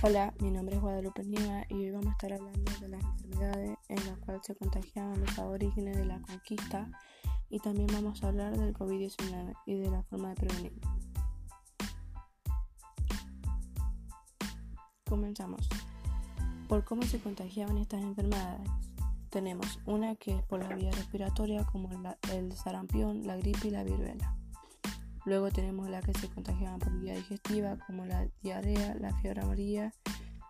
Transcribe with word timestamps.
Hola, 0.00 0.32
mi 0.38 0.52
nombre 0.52 0.76
es 0.76 0.80
Guadalupe 0.80 1.24
Nieva 1.24 1.64
y 1.68 1.74
hoy 1.74 1.90
vamos 1.90 2.06
a 2.06 2.12
estar 2.12 2.32
hablando 2.32 2.70
de 2.80 2.88
las 2.88 3.02
enfermedades 3.02 3.76
en 3.88 4.06
las 4.06 4.16
cuales 4.18 4.42
se 4.46 4.54
contagiaban 4.54 5.20
los 5.20 5.36
aborígenes 5.36 5.96
de 5.96 6.04
la 6.04 6.20
conquista 6.20 6.88
y 7.50 7.58
también 7.58 7.88
vamos 7.92 8.22
a 8.22 8.28
hablar 8.28 8.56
del 8.56 8.72
COVID-19 8.74 9.54
y 9.66 9.74
de 9.74 9.90
la 9.90 10.04
forma 10.04 10.28
de 10.28 10.34
prevenirlo. 10.36 10.88
Comenzamos. 15.04 15.68
¿Por 16.68 16.84
cómo 16.84 17.02
se 17.02 17.18
contagiaban 17.18 17.78
estas 17.78 18.00
enfermedades? 18.00 18.70
Tenemos 19.30 19.80
una 19.84 20.14
que 20.14 20.36
es 20.36 20.42
por 20.44 20.60
la 20.60 20.76
vía 20.76 20.92
respiratoria 20.92 21.64
como 21.64 21.90
el 22.32 22.52
sarampión, 22.52 23.26
la 23.26 23.36
gripe 23.36 23.66
y 23.66 23.70
la 23.72 23.82
viruela. 23.82 24.36
Luego 25.28 25.50
tenemos 25.50 25.90
la 25.90 26.00
que 26.00 26.14
se 26.14 26.30
contagiaban 26.30 26.78
por 26.78 26.98
vía 27.00 27.14
digestiva, 27.14 27.76
como 27.86 28.06
la 28.06 28.26
diarrea, 28.40 28.94
la 28.94 29.12
fiebre 29.18 29.42
amarilla. 29.42 29.92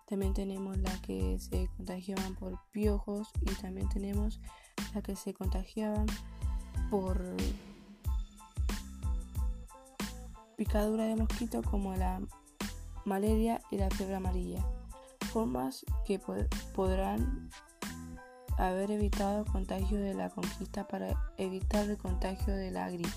También 0.06 0.34
tenemos 0.34 0.78
la 0.78 0.92
que 1.02 1.36
se 1.40 1.68
contagiaban 1.76 2.36
por 2.36 2.60
piojos 2.70 3.28
y 3.40 3.52
también 3.60 3.88
tenemos 3.88 4.40
la 4.94 5.02
que 5.02 5.16
se 5.16 5.34
contagiaban 5.34 6.06
por 6.92 7.20
picadura 10.56 11.06
de 11.06 11.16
mosquito 11.16 11.60
como 11.64 11.96
la 11.96 12.20
malaria 13.04 13.60
y 13.72 13.78
la 13.78 13.90
fiebre 13.90 14.14
amarilla. 14.14 14.64
Formas 15.32 15.84
que 16.06 16.20
podrán 16.72 17.50
haber 18.58 18.92
evitado 18.92 19.44
contagio 19.44 19.98
de 19.98 20.14
la 20.14 20.30
conquista 20.30 20.86
para 20.86 21.32
evitar 21.36 21.90
el 21.90 21.98
contagio 21.98 22.54
de 22.54 22.70
la 22.70 22.88
gripe 22.88 23.10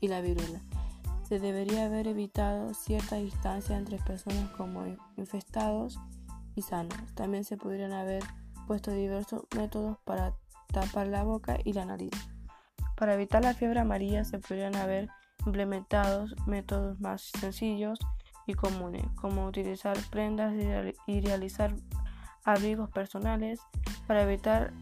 y 0.00 0.08
la 0.08 0.20
viruela. 0.20 0.60
Se 1.32 1.38
debería 1.38 1.86
haber 1.86 2.08
evitado 2.08 2.74
cierta 2.74 3.16
distancia 3.16 3.78
entre 3.78 3.96
personas 3.96 4.50
como 4.50 4.84
infestados 5.16 5.98
y 6.54 6.60
sanos. 6.60 6.98
También 7.14 7.44
se 7.44 7.56
podrían 7.56 7.94
haber 7.94 8.22
puesto 8.66 8.90
diversos 8.90 9.44
métodos 9.56 9.96
para 10.04 10.34
tapar 10.66 11.06
la 11.06 11.22
boca 11.22 11.56
y 11.64 11.72
la 11.72 11.86
nariz. 11.86 12.10
Para 12.98 13.14
evitar 13.14 13.42
la 13.42 13.54
fiebre 13.54 13.80
amarilla 13.80 14.24
se 14.24 14.40
podrían 14.40 14.76
haber 14.76 15.08
implementado 15.46 16.26
métodos 16.46 17.00
más 17.00 17.22
sencillos 17.40 17.98
y 18.46 18.52
comunes, 18.52 19.06
como 19.14 19.46
utilizar 19.46 19.96
prendas 20.10 20.52
y 21.06 21.20
realizar 21.22 21.74
abrigos 22.44 22.90
personales 22.90 23.58
para 24.06 24.24
evitar 24.24 24.74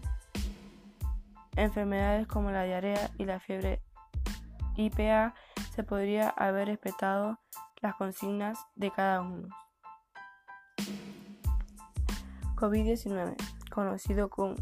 enfermedades 1.55 2.27
como 2.27 2.51
la 2.51 2.65
diarrea 2.65 3.09
y 3.19 3.25
la 3.25 3.39
fiebre 3.39 3.83
IPA 4.81 5.35
se 5.75 5.85
podría 5.85 6.31
haber 6.31 6.69
respetado 6.69 7.39
las 7.81 7.95
consignas 7.95 8.59
de 8.75 8.91
cada 8.91 9.21
uno. 9.21 9.49
COVID-19, 12.57 13.37
conocido 13.71 14.29
como 14.29 14.57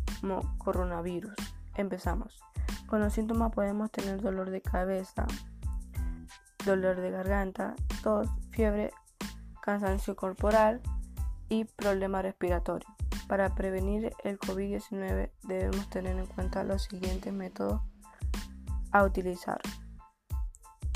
coronavirus. 0.58 1.34
Empezamos. 1.74 2.40
Con 2.86 3.00
los 3.00 3.12
síntomas 3.12 3.52
podemos 3.52 3.90
tener 3.90 4.20
dolor 4.20 4.50
de 4.50 4.62
cabeza, 4.62 5.26
dolor 6.64 7.00
de 7.00 7.10
garganta, 7.10 7.74
tos, 8.02 8.28
fiebre, 8.50 8.92
cansancio 9.62 10.16
corporal 10.16 10.80
y 11.48 11.64
problema 11.64 12.22
respiratorio. 12.22 12.88
Para 13.26 13.54
prevenir 13.54 14.12
el 14.24 14.38
COVID-19 14.38 15.30
debemos 15.42 15.90
tener 15.90 16.16
en 16.16 16.26
cuenta 16.26 16.64
los 16.64 16.84
siguientes 16.84 17.32
métodos 17.32 17.82
a 18.92 19.04
utilizar 19.04 19.60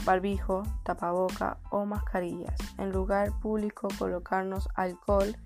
barbijo, 0.05 0.63
tapaboca 0.83 1.59
o 1.71 1.85
mascarillas. 1.85 2.57
En 2.79 2.93
lugar 2.93 3.33
público 3.41 3.89
colocarnos 3.99 4.69
alcohol 4.75 5.37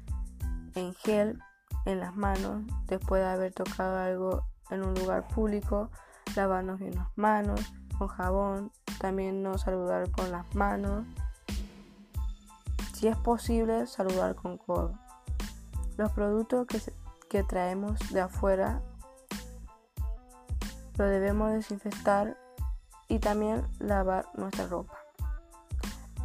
en 0.75 0.95
gel 0.95 1.39
en 1.85 2.01
las 2.01 2.17
manos 2.17 2.63
después 2.87 3.23
de 3.23 3.29
haber 3.29 3.53
tocado 3.53 3.99
algo 3.99 4.45
en 4.71 4.85
un 4.85 4.95
lugar 4.95 5.27
público, 5.29 5.91
lavarnos 6.35 6.79
bien 6.79 6.97
las 6.97 7.09
manos 7.17 7.61
con 7.99 8.09
jabón, 8.09 8.73
también 9.01 9.43
no 9.43 9.59
saludar 9.59 10.11
con 10.11 10.31
las 10.31 10.55
manos. 10.55 11.07
Si 12.93 13.09
es 13.09 13.17
posible, 13.17 13.87
saludar 13.87 14.35
con 14.35 14.59
codo. 14.59 14.99
Los 15.97 16.13
productos 16.13 16.67
que, 16.67 16.81
que 17.29 17.43
traemos 17.43 17.99
de 18.13 18.21
afuera 18.21 18.83
lo 20.99 21.05
debemos 21.05 21.53
desinfectar 21.53 22.37
y 23.09 23.19
también 23.19 23.63
lavar 23.79 24.27
nuestra 24.35 24.67
ropa. 24.67 24.99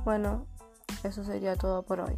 Bueno, 0.03 0.47
eso 1.03 1.23
sería 1.23 1.55
todo 1.55 1.83
por 1.83 1.99
hoy. 1.99 2.15